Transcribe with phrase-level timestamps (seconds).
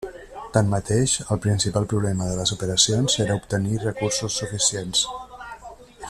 [0.53, 5.05] Tanmateix, el principal problema de les operacions era obtenir recursos suficients.